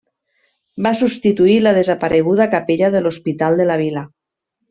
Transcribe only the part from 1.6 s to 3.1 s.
la desapareguda capella de